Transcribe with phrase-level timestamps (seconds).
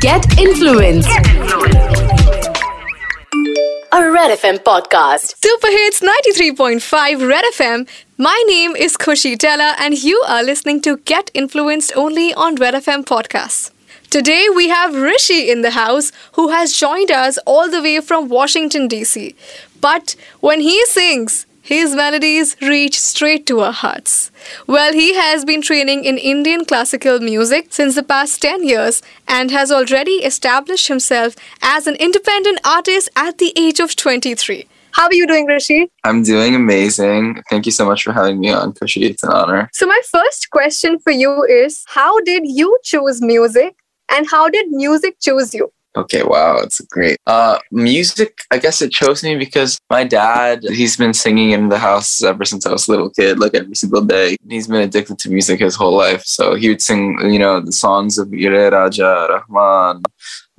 [0.00, 1.06] Get influence.
[3.92, 5.34] A Red FM podcast.
[5.42, 7.88] Super Hits 93.5 Red FM.
[8.16, 12.74] My name is Khushi Tella, and you are listening to Get Influenced only on Red
[12.74, 13.70] FM podcasts.
[14.10, 18.28] Today we have Rishi in the house who has joined us all the way from
[18.28, 19.36] Washington, D.C.
[19.80, 24.32] But when he sings, his melodies reach straight to our hearts.
[24.66, 29.52] Well, he has been training in Indian classical music since the past 10 years and
[29.52, 34.66] has already established himself as an independent artist at the age of 23.
[34.94, 35.88] How are you doing, Rishi?
[36.02, 37.40] I'm doing amazing.
[37.48, 39.08] Thank you so much for having me on, Khushi.
[39.08, 39.70] It's an honor.
[39.72, 43.76] So, my first question for you is How did you choose music
[44.10, 45.72] and how did music choose you?
[45.96, 47.18] Okay, wow, it's great.
[47.26, 51.78] Uh, music, I guess it chose me because my dad, he's been singing in the
[51.78, 54.36] house ever since I was a little kid, like every single day.
[54.48, 56.22] He's been addicted to music his whole life.
[56.24, 60.02] So he would sing, you know, the songs of Ilaiyaraaja, Rahman,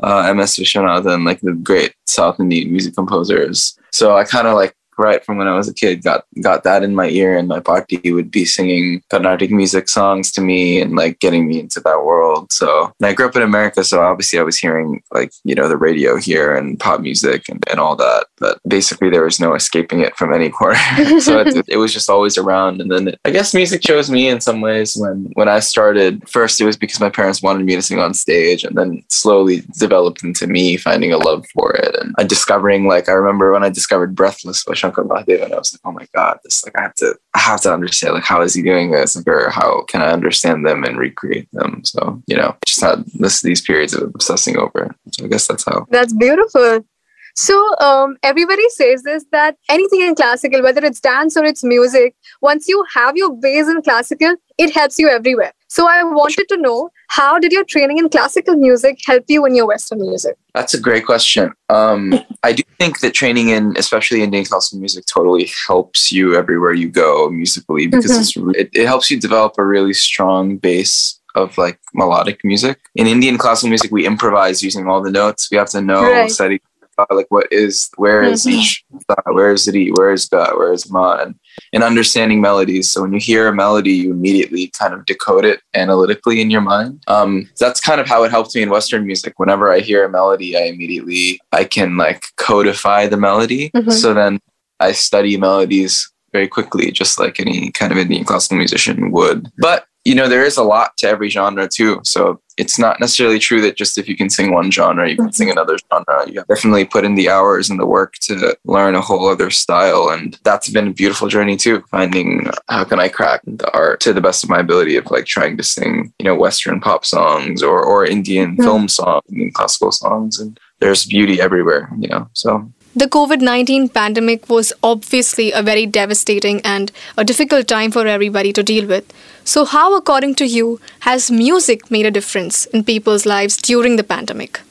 [0.04, 3.78] uh, MS Vishwanathan, like the great South Indian music composers.
[3.94, 6.84] So I kind of like right from when I was a kid, got got that
[6.84, 10.96] in my ear, and my paati would be singing Carnatic music songs to me and
[10.96, 12.52] like getting me into that world.
[12.54, 15.78] So I grew up in America, so obviously I was hearing like you know the
[15.78, 18.28] radio here and pop music and, and all that.
[18.38, 20.78] But basically, there was no escaping it from any corner.
[21.20, 22.82] so it, it, was just always around.
[22.82, 24.96] And then it, I guess music chose me in some ways.
[24.96, 28.14] When when I started, first it was because my parents wanted me to sing on
[28.14, 33.10] stage, and then slowly developed into me finding a love for it and discovering like
[33.10, 36.08] I remember when I discovered Breathless by Shankar Mahadevan, and I was like, oh my
[36.16, 38.92] god, this like I have to I have to understand like how is he doing
[38.92, 41.82] this, or how can I understand them and recreate them.
[41.84, 44.84] So you know, just had this these periods of obsessing over.
[44.86, 45.16] It.
[45.16, 45.86] So I guess that's how.
[45.90, 46.86] That's beautiful.
[47.34, 52.16] So um, everybody says this that anything in classical, whether it's dance or it's music,
[52.42, 55.54] once you have your base in classical, it helps you everywhere.
[55.70, 59.54] So I wanted to know how did your training in classical music help you in
[59.54, 60.38] your Western music?
[60.54, 61.52] That's a great question.
[61.68, 66.72] Um, I do think that training in, especially Indian classical music, totally helps you everywhere
[66.72, 68.52] you go musically because mm-hmm.
[68.52, 72.80] it, it helps you develop a really strong base of like melodic music.
[72.96, 75.50] In Indian classical music, we improvise using all the notes.
[75.52, 76.62] We have to know right
[77.10, 78.60] like what is where is mm-hmm.
[78.60, 78.86] each
[79.32, 81.36] where is it where is ga where is ma and,
[81.74, 82.90] and understanding melodies.
[82.90, 86.62] So when you hear a melody you immediately kind of decode it analytically in your
[86.62, 87.04] mind.
[87.08, 89.34] Um, that's kind of how it helped me in western music.
[89.38, 93.70] Whenever i hear a melody i immediately i can like codify the melody.
[93.72, 93.92] Mm-hmm.
[93.92, 94.40] so then
[94.80, 99.50] i study melodies very quickly just like any kind of indian classical musician would.
[99.58, 103.40] But you know there is a lot to every genre too so it's not necessarily
[103.40, 105.58] true that just if you can sing one genre you can sing mm-hmm.
[105.58, 109.28] another genre you definitely put in the hours and the work to learn a whole
[109.28, 113.72] other style and that's been a beautiful journey too finding how can i crack the
[113.74, 116.80] art to the best of my ability of like trying to sing you know western
[116.80, 118.64] pop songs or or indian mm-hmm.
[118.64, 123.90] film songs and classical songs and there's beauty everywhere you know so the COVID 19
[123.90, 129.12] pandemic was obviously a very devastating and a difficult time for everybody to deal with.
[129.44, 134.04] So, how, according to you, has music made a difference in people's lives during the
[134.04, 134.62] pandemic?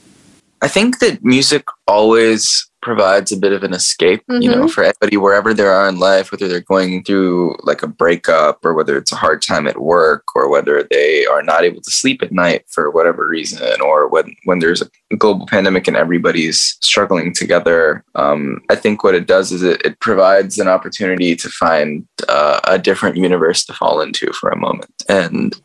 [0.61, 4.41] I think that music always provides a bit of an escape, mm-hmm.
[4.41, 4.67] you know, mm-hmm.
[4.67, 8.73] for everybody wherever they are in life, whether they're going through like a breakup or
[8.73, 12.21] whether it's a hard time at work or whether they are not able to sleep
[12.21, 17.33] at night for whatever reason or when when there's a global pandemic and everybody's struggling
[17.33, 18.03] together.
[18.15, 22.59] Um, I think what it does is it, it provides an opportunity to find uh,
[22.65, 24.91] a different universe to fall into for a moment.
[25.07, 25.55] And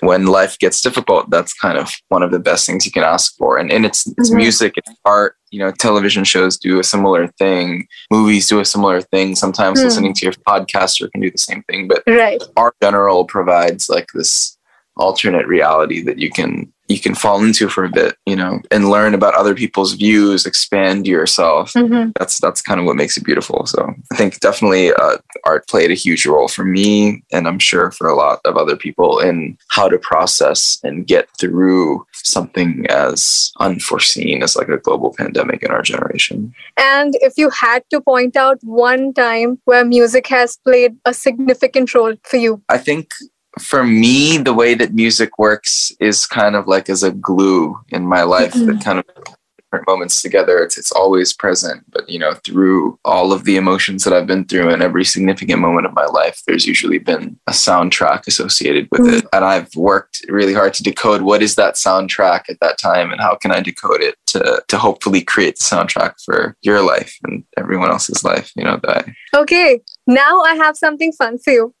[0.00, 3.36] when life gets difficult, that's kind of one of the best things you can ask
[3.36, 3.58] for.
[3.58, 4.38] And, and it's, it's mm-hmm.
[4.38, 9.00] music, it's art, you know, television shows do a similar thing, movies do a similar
[9.00, 9.36] thing.
[9.36, 9.84] Sometimes mm.
[9.84, 12.42] listening to your podcaster can do the same thing, but right.
[12.56, 14.58] art general provides like this
[14.96, 18.90] alternate reality that you can you can fall into for a bit, you know, and
[18.90, 21.72] learn about other people's views, expand yourself.
[21.72, 22.10] Mm-hmm.
[22.18, 23.66] That's that's kind of what makes it beautiful.
[23.66, 27.90] So I think definitely uh, art played a huge role for me, and I'm sure
[27.90, 33.52] for a lot of other people in how to process and get through something as
[33.60, 36.54] unforeseen as like a global pandemic in our generation.
[36.76, 41.94] And if you had to point out one time where music has played a significant
[41.94, 43.12] role for you, I think
[43.58, 48.06] for me, the way that music works is kind of like as a glue in
[48.06, 48.66] my life mm-hmm.
[48.66, 49.04] that kind of
[49.74, 50.62] different moments together.
[50.62, 51.84] It's it's always present.
[51.90, 55.60] But you know, through all of the emotions that I've been through and every significant
[55.60, 59.16] moment of my life, there's usually been a soundtrack associated with mm-hmm.
[59.18, 59.26] it.
[59.32, 63.20] And I've worked really hard to decode what is that soundtrack at that time and
[63.20, 67.44] how can I decode it to to hopefully create the soundtrack for your life and
[67.56, 69.80] everyone else's life, you know, that I Okay.
[70.06, 71.74] Now I have something fun for you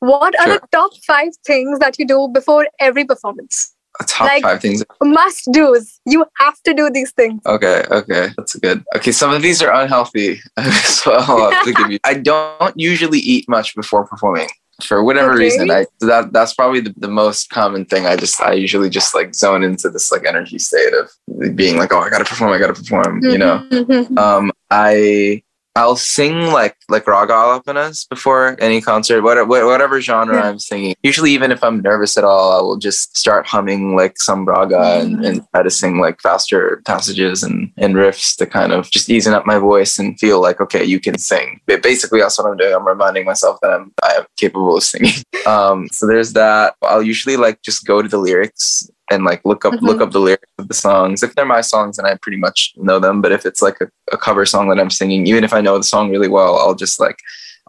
[0.00, 3.74] what are the top five things that you do before every performance?
[4.06, 4.82] Top Like- five things.
[5.02, 6.00] Must do's.
[6.06, 7.40] You have to do these things.
[7.44, 8.82] Okay, okay, that's good.
[8.96, 10.40] Okay, some of these are unhealthy,
[10.84, 11.98] so I'll have to give you.
[12.04, 14.48] I don't usually eat much before performing
[14.82, 15.40] for whatever Okay.
[15.44, 15.70] reason.
[15.70, 18.06] I that that's probably the, the most common thing.
[18.06, 21.10] I just I usually just like zone into this like energy state of
[21.54, 23.22] being like, oh, I gotta perform, I gotta perform.
[23.22, 24.16] You know, Mhm.
[24.18, 25.42] um, I
[25.80, 30.48] I'll sing like like raga alapanas before any concert, whatever whatever genre Yeah.
[30.48, 30.94] I'm singing.
[31.02, 35.00] Usually, even if I'm nervous at all, I will just start humming like some raga
[35.00, 39.08] and, and try to sing like faster passages and, and riffs to kind of just
[39.08, 41.60] easing up my voice and feel like okay, you can sing.
[41.66, 42.74] But basically, that's what I'm doing.
[42.74, 45.14] I'm reminding myself that I'm I am capable of singing.
[45.46, 46.74] Um, so there's that.
[46.82, 49.82] I'll usually like just go to the lyrics and like look up Mhm.
[49.82, 51.22] look up the lyrics of the songs.
[51.22, 53.20] If they're my songs, then I pretty much know them.
[53.20, 55.76] But if it's like a, a cover song that I'm singing, even if I know
[55.76, 57.18] the song really well, I'll just like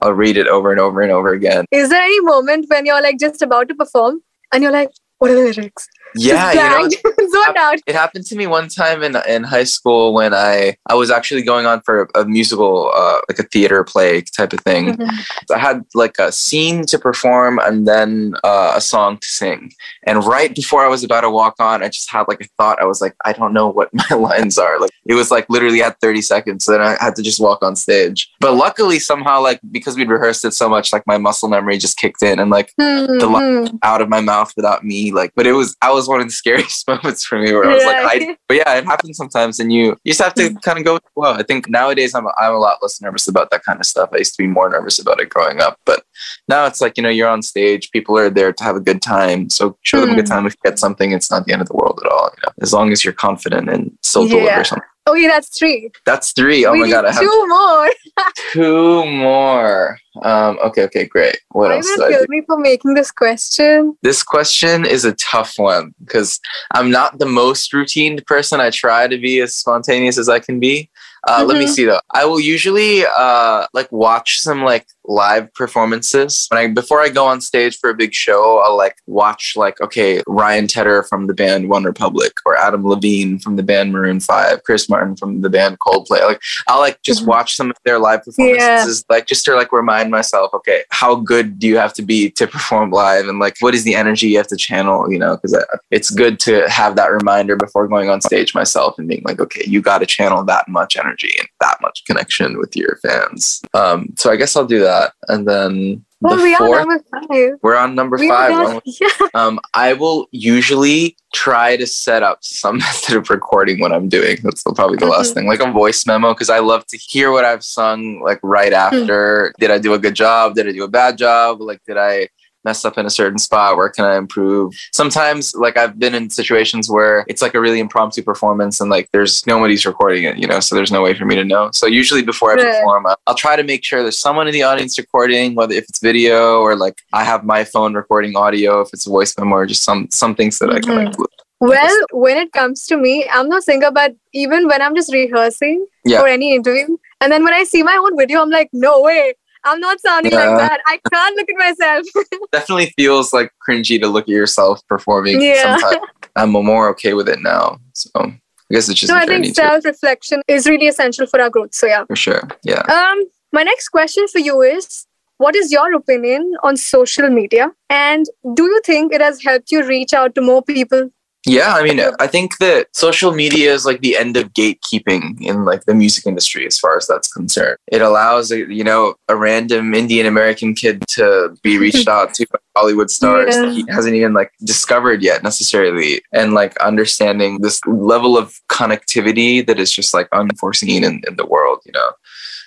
[0.01, 1.65] I'll read it over and over and over again.
[1.71, 4.21] Is there any moment when you're like just about to perform
[4.53, 4.89] and you're like,
[5.19, 5.87] what are the lyrics?
[6.15, 7.79] Yeah, you know, out.
[7.87, 11.41] it happened to me one time in in high school when I I was actually
[11.43, 14.97] going on for a musical uh, like a theater play type of thing.
[15.53, 19.71] I had like a scene to perform and then uh, a song to sing.
[20.03, 22.81] And right before I was about to walk on, I just had like a thought.
[22.81, 24.79] I was like, I don't know what my lines are.
[24.79, 26.65] Like it was like literally at 30 seconds.
[26.65, 28.29] So then I had to just walk on stage.
[28.39, 31.97] But luckily, somehow, like because we'd rehearsed it so much, like my muscle memory just
[31.97, 33.79] kicked in and like Mhm.
[33.83, 35.11] out of my mouth without me.
[35.11, 37.73] Like, but it was I was one of the scariest moments for me where I
[37.73, 40.77] was like, I but yeah, it happens sometimes, and you you just have to kind
[40.79, 41.33] of go flow.
[41.33, 44.09] I think nowadays I'm I'm a lot less nervous about that kind of stuff.
[44.13, 46.03] I used to be more nervous about it growing up, but
[46.47, 49.01] now it's like you know you're on stage, people are there to have a good
[49.01, 50.33] time, so show them a good Hmm.
[50.33, 50.45] time.
[50.47, 52.29] If you get something, it's not the end of the world at all.
[52.37, 54.35] You know, as long as you're confident and still Yeah.
[54.39, 54.87] deliver something.
[55.09, 55.89] Okay, that's three.
[56.05, 56.65] That's three.
[56.65, 57.89] Oh we my god, I have two more.
[58.51, 59.97] two more.
[60.21, 61.37] Um, okay, okay, great.
[61.49, 61.87] What you else?
[61.87, 63.97] did I kill me for making this question?
[64.03, 66.39] This question is a tough one because
[66.75, 68.59] I'm not the most routine person.
[68.59, 70.89] I try to be as spontaneous as I can be.
[71.27, 71.69] Uh, Let me Mhm.
[71.69, 72.01] see though.
[72.11, 77.25] I will usually uh, like watch some like live performances when I before I go
[77.25, 78.59] on stage for a big show.
[78.65, 83.55] I'll like watch like okay Ryan Tedder from the band OneRepublic or Adam Levine from
[83.55, 86.21] the band Maroon Five, Chris Martin from the band Coldplay.
[86.25, 87.27] Like I'll like just Mhm.
[87.27, 91.59] watch some of their live performances, like just to like remind myself, okay, how good
[91.59, 94.37] do you have to be to perform live, and like what is the energy you
[94.37, 95.35] have to channel, you know?
[95.35, 95.55] Because
[95.89, 99.63] it's good to have that reminder before going on stage myself and being like, okay,
[99.67, 103.61] you got to channel that much energy and that much connection with your fans.
[103.73, 107.03] Um, so I guess I'll do that, and then Well, the we are fourth, number
[107.11, 107.51] five.
[107.63, 108.51] we're on number We five.
[108.53, 109.07] are One- Yeah.
[109.33, 114.37] um, I will usually try to set up some method of recording what I'm doing.
[114.43, 115.33] That's probably the last Mhm.
[115.35, 118.73] thing, like a voice memo, because I love to hear what I've sung like right
[118.73, 119.53] after.
[119.59, 120.55] Did I do a good job?
[120.55, 121.61] Did I do a bad job?
[121.61, 122.27] Like, did I
[122.63, 123.77] mess up in a certain spot?
[123.77, 124.73] Where can I improve?
[124.91, 129.09] Sometimes, like, I've been in situations where it's like a really impromptu performance and like
[129.11, 131.69] there's nobody's recording it, you know, so there's no way for me to know.
[131.73, 134.97] So, usually before I perform, I'll- try to make sure there's someone in the audience
[134.99, 139.07] recording, whether if it's video or like I have my phone recording audio, if it's
[139.07, 141.07] a voice memo or just some some things that I can like.
[141.07, 141.23] Mm-hmm.
[141.61, 145.85] Well, when it comes to me, I'm no singer, but even when I'm just rehearsing
[146.05, 146.19] Yeah.
[146.19, 149.35] for any interview, and then when I see my own video, I'm like, no way,
[149.63, 150.49] I'm not sounding Yeah.
[150.49, 150.81] like that.
[150.87, 152.05] I can't look at myself.
[152.51, 155.41] Definitely feels like cringy to look at yourself performing.
[155.41, 155.77] Yeah.
[155.77, 156.05] Sometimes
[156.35, 157.79] I'm more okay with it now.
[157.93, 158.39] So I
[158.71, 161.73] guess it's just so I think self reflection is really essential for our growth.
[161.73, 162.05] So yeah.
[162.05, 162.47] for sure.
[162.63, 162.81] Yeah.
[162.81, 165.05] Um, my next question for you is.
[165.37, 167.71] What is your opinion on social media?
[167.89, 171.09] And do you think it has helped you reach out to more people?
[171.45, 175.65] Yeah, I mean, I think that social media is like the end of gatekeeping in
[175.65, 177.77] like the music industry as far as that's concerned.
[177.91, 182.45] It allows, uh, you know, a random Indian American kid to be reached out to
[182.51, 183.63] by Hollywood stars Yeah.
[183.63, 186.21] that he hasn't even like discovered yet necessarily.
[186.31, 191.45] And like understanding this level of connectivity that is just like unforeseen in, in the
[191.47, 192.11] world, you know.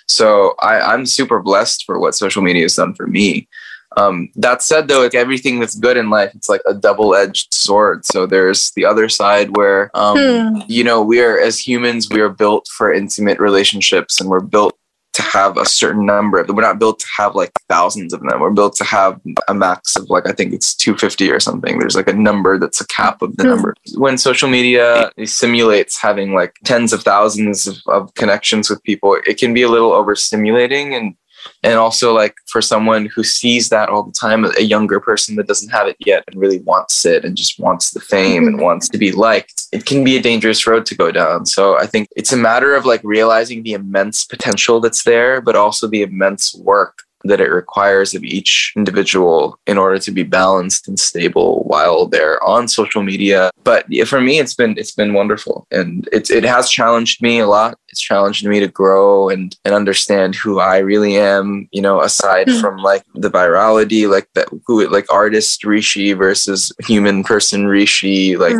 [0.09, 3.47] So I, I'm super blessed for what social media has done for me.
[3.97, 8.05] Um, that said, though, like everything that's good in life, it's like a double-edged sword.
[8.05, 10.61] So there's the other side where, um, Hmm.
[10.67, 14.77] you know, we are as humans, we are built for intimate relationships, and we're built
[15.13, 16.39] to have a certain number.
[16.39, 18.37] of We're not built to have like thousands of them.
[18.41, 21.79] We're built to have a max of like I think it's 250 or something.
[21.79, 23.49] There's like a number that's a cap of the Hmm.
[23.51, 23.75] number.
[23.95, 29.37] When social media simulates having like tens of thousands of, of connections with people, it
[29.37, 31.15] can be a little overstimulating and
[31.63, 35.47] and also like for someone who sees that all the time a younger person that
[35.47, 38.65] doesn't have it yet and really wants it and just wants the fame and mm-hmm.
[38.65, 41.85] wants to be liked it can be a dangerous road to go down so i
[41.85, 46.01] think it's a matter of like realizing the immense potential that's there but also the
[46.01, 51.63] immense work that it requires of each individual in order to be balanced and stable
[51.63, 53.51] while they're on social media.
[53.63, 57.47] But for me, it's been it's been wonderful, and it's it has challenged me a
[57.47, 57.77] lot.
[57.95, 61.69] It's challenged me to grow and and understand who I really am.
[61.71, 62.59] You know, aside Mm.
[62.59, 68.57] from like the virality, like that who like artist Rishi versus human person Rishi, like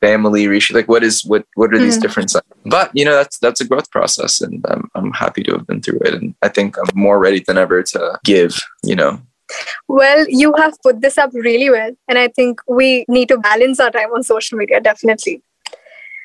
[0.00, 0.74] family Rishi.
[0.74, 2.02] Like, what is what what are these Mm.
[2.02, 2.42] differences?
[2.66, 5.80] But you know, that's that's a growth process, and I'm I'm happy to have been
[5.80, 8.58] through it, and I think I'm more ready than ever to give.
[8.82, 9.12] You know,
[9.86, 13.78] Well, you have put this up really well, and I think we need to balance
[13.78, 15.36] our time on social media, definitely.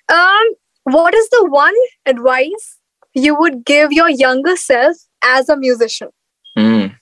[0.10, 0.46] Um,
[0.94, 2.78] what is the one advice
[3.14, 6.10] you would give your younger self as a musician?
[6.58, 6.96] Mm.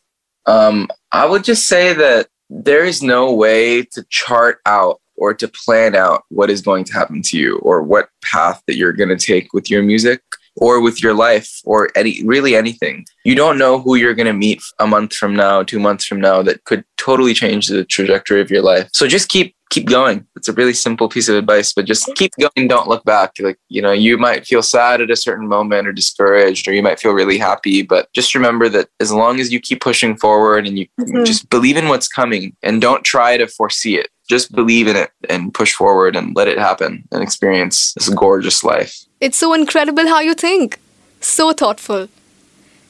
[0.46, 5.48] Um, I would just say that there is no way to chart out or to
[5.48, 9.10] plan out what is going to happen to you or what path that you're going
[9.10, 10.22] to take with your music
[10.56, 13.06] or with your life or any really anything.
[13.26, 16.22] You don't know who you're going to meet a month from now, 2 months from
[16.22, 18.90] now that could totally change the trajectory of your life.
[18.94, 20.26] So just keep keep going.
[20.36, 23.34] It's a really simple piece of advice, but just keep going, don't look back.
[23.40, 26.82] Like, you know, you might feel sad at a certain moment or discouraged or you
[26.82, 30.66] might feel really happy, but just remember that as long as you keep pushing forward
[30.68, 31.26] and you Mhm.
[31.26, 34.10] just believe in what's coming and don't try to foresee it.
[34.30, 38.64] Just believe in it and push forward and let it happen and experience this gorgeous
[38.64, 38.94] life.
[39.22, 40.80] It's so incredible how you think.
[41.22, 42.10] So thoughtful.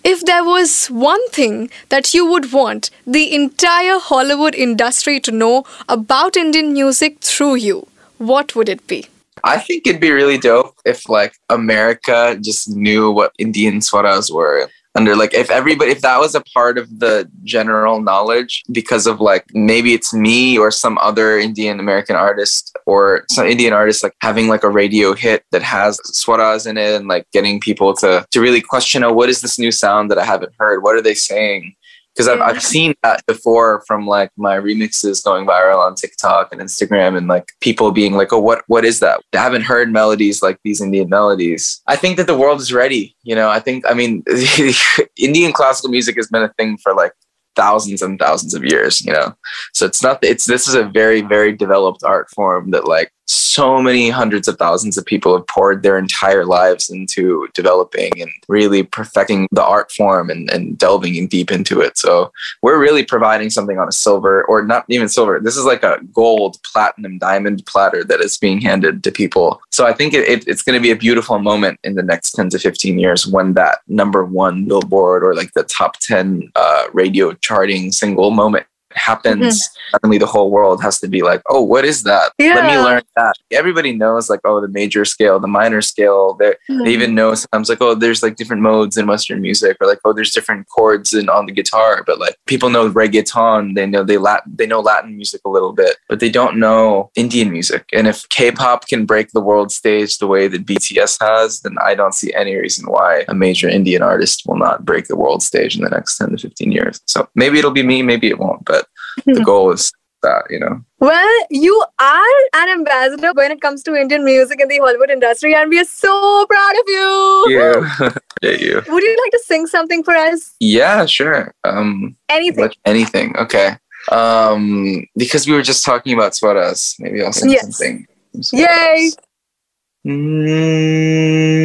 [0.09, 5.65] If there was one thing that you would want the entire Hollywood industry to know
[5.89, 7.87] about Indian music through you,
[8.17, 9.07] what would it be?
[9.43, 14.69] I think it'd be really dope if like America just knew what Indian swaras were.
[14.98, 19.22] Under like if everybody if that was a part of the general knowledge because of
[19.22, 24.16] like maybe it's me or some other Indian American artist or some Indian artist like
[24.22, 28.25] having like a radio hit that has swaras in it and like getting people to
[28.32, 30.82] to really question oh what is this new sound that I haven't heard?
[30.82, 31.75] What are they saying
[32.17, 36.59] because I've, I've seen that before from like my remixes going viral on TikTok and
[36.59, 39.21] Instagram and like people being like, oh, what what is that?
[39.33, 41.79] I haven't heard melodies like these Indian melodies.
[41.86, 43.15] I think that the world is ready.
[43.21, 44.24] You know, I think I mean
[45.17, 47.13] Indian classical music has been a thing for like
[47.55, 49.36] thousands and thousands of years, you know.
[49.74, 53.81] So it's not it's this is a very, very developed art form that like so
[53.81, 58.84] many hundreds of thousands of people have poured their entire lives into developing and really
[58.84, 61.98] perfecting the art form and, and delving in deep into it.
[61.98, 62.31] So
[62.62, 65.39] we're really providing something on a silver or not even silver.
[65.39, 69.62] This is like a gold, platinum, diamond platter that is being handed to people.
[69.72, 72.31] So I think it, it, it's going to be a beautiful moment in the next
[72.34, 76.86] 10 to 15 years when that number one billboard or like the top 10 uh,
[76.93, 78.67] radio charting single moment
[78.98, 79.92] happens mm-hmm.
[79.92, 82.32] suddenly the whole world has to be like oh what is that?
[82.39, 83.36] Let me learn that.
[83.51, 87.16] Everybody knows like oh the major scale the minor scale they they even mm-hmm.
[87.16, 90.32] know sometimes like oh there's like different modes in western music or like oh there's
[90.32, 94.54] different chords in on the guitar but like people know reggaeton they know they latin
[94.56, 97.86] they know latin music a little bit but they don't know indian music.
[97.94, 101.96] And if k-pop can break the world stage the way that bts has then i
[101.96, 105.75] don't see any reason why a major indian artist will not break the world stage
[105.75, 107.01] in the next 10 to 15 years.
[107.06, 108.87] So maybe it'll be me maybe it won't but
[109.25, 109.91] the goal is
[110.24, 114.67] that you know Well, you are an ambassador when it comes to Indian music in
[114.67, 117.46] the Hollywood industry, and we are so proud of you.
[117.58, 118.10] yeah
[118.41, 120.56] yeah you Would you like to sing something for us?
[120.60, 122.72] yeah sure um Anything.
[122.86, 123.36] Anything.
[123.38, 123.77] Okay.
[124.12, 127.62] Um, because we were just talking about swaras, maybe I'll sing Yes.
[127.63, 128.06] something.
[128.53, 129.12] Yay.
[129.12, 129.17] swaras.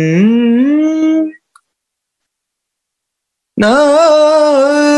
[0.03, 1.31] Mm.
[3.57, 4.92] No.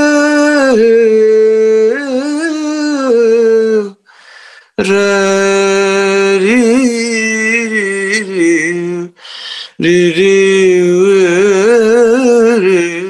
[9.84, 10.34] Ri, ri,
[12.64, 13.04] ri.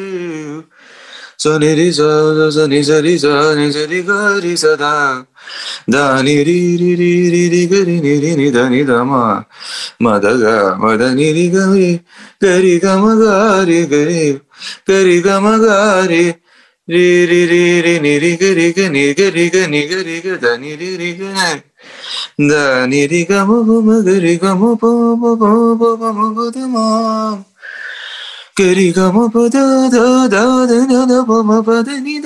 [1.44, 4.56] So ni ri sa sa sa ni sa ri sa ni sa ri ga ri
[4.56, 5.20] sa da
[5.94, 9.04] da ni ri ri ri ri ri ga ri ni ri ni da ni da
[9.04, 9.44] ma
[10.00, 11.90] ma da ga ma da ni ri ga ri
[12.40, 13.34] ga ri ga ma ga
[13.68, 14.24] ri ga ri
[14.88, 15.76] ga ri ga ma ga
[16.12, 16.24] ri
[16.94, 20.00] ri ri ri ri ni ri ga ri ga ni ga ri ga ni ga
[20.08, 21.48] ri ga da ni ri ri ga na
[22.50, 24.90] da ni ri ga pa ma ga ri ga ma pa
[25.22, 26.84] pa pa pa pa ma ga da ma
[28.56, 32.20] Gari ga ma pa da da da da da da pa ma pa da ni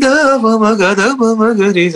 [0.00, 1.88] da ma ga da ga ri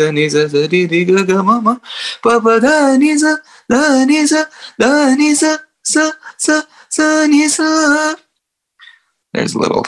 [0.71, 1.75] ni ri ga ga ma ma
[2.23, 4.27] pa pa da ni da ni
[4.79, 8.15] da ni sa sa sa ni sa.
[9.33, 9.85] There's a little,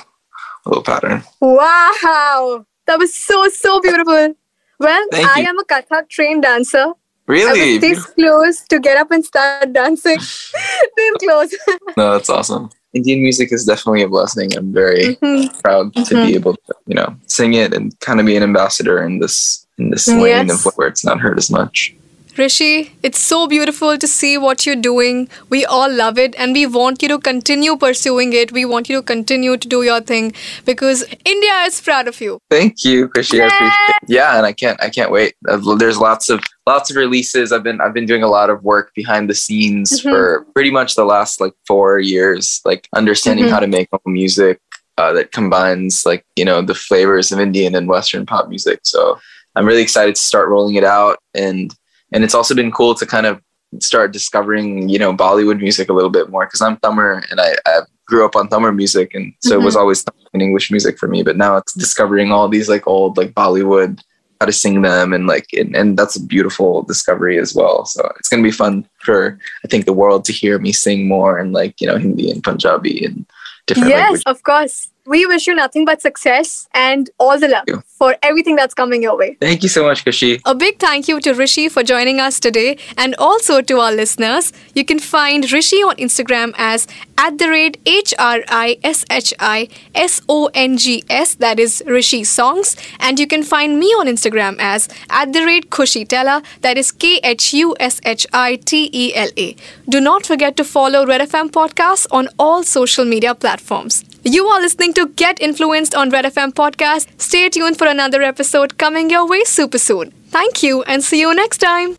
[0.67, 1.23] little pattern.
[1.41, 4.35] Wow, that was so so beautiful.
[4.79, 5.49] Well, Thank I you.
[5.49, 6.93] am a Kathak trained dancer.
[7.31, 7.73] I Really?
[7.75, 10.19] was this close to get up and start dancing.
[10.97, 11.55] this close.
[11.97, 12.71] No, that's awesome.
[12.93, 14.51] Indian music is definitely a blessing.
[14.57, 15.63] I'm very Mhm.
[15.63, 16.27] proud to Mhm.
[16.27, 19.67] be able to, you know, sing it and kind of be an ambassador in this
[19.79, 20.21] in this Yes.
[20.23, 21.95] lane of where it's not heard as much.
[22.39, 25.29] Rishi, it's so beautiful to see what you're doing.
[25.49, 28.53] We all love it and we want you to continue pursuing it.
[28.53, 30.33] We want you to continue to do your thing
[30.65, 32.39] because India is proud of you.
[32.51, 33.41] Thank you, Khushi.
[33.43, 33.97] I appreciate it.
[34.09, 35.35] Yeah, and I can't I can't wait.
[35.49, 37.53] Uh, There's lots of lots of releases.
[37.53, 40.11] I've been I've been doing a lot of work behind the scenes Mhm.
[40.11, 43.51] for pretty much the last like four years, like understanding Mhm.
[43.51, 44.61] how to make music
[44.99, 48.81] uh, that combines like you know the flavors of Indian and Western pop music.
[48.85, 49.19] So
[49.57, 51.75] I'm really excited to start rolling it out, and
[52.13, 53.41] and it's also been cool to kind of
[53.79, 57.55] start discovering you know Bollywood music a little bit more because I'm Tamil and I,
[57.67, 59.81] I grew up on Tamil music, and so it was mm-hmm.
[59.81, 61.23] always Tamil and English music for me.
[61.23, 64.01] But now it's discovering all these like old like Bollywood
[64.41, 67.85] how to sing them and like and, and that's a beautiful discovery as well.
[67.85, 71.39] So it's gonna be fun for I think the world to hear me sing more
[71.39, 73.27] and like you know Hindi and Punjabi and
[73.67, 74.25] different yes, languages.
[74.27, 74.89] of course.
[75.07, 79.17] We wish you nothing but success and all the luck for everything that's coming your
[79.17, 79.37] way.
[79.41, 80.41] Thank you so much, Khushi.
[80.45, 84.53] A big thank you to Rishi for joining us today and also to our listeners.
[84.75, 86.87] You can find Rishi on Instagram as
[87.19, 91.61] at the rate H R I S H I S O N G S, that
[91.61, 92.77] is Rishi Songs.
[92.99, 96.91] And you can find me on Instagram as at the rate Khushi Tella, that is
[96.93, 99.57] K H U S H I T E L A.
[99.89, 104.05] Do not forget to follow Red FM Podcast on all social media platforms.
[104.23, 107.09] You are listening to Get Influenced on Red FM Podcast.
[107.19, 110.11] Stay tuned for another episode coming your way super soon.
[110.29, 111.97] Thank you and see you next time.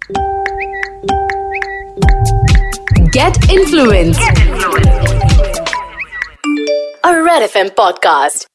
[3.12, 4.22] Get influenced.
[7.04, 8.46] A Red FM podcast.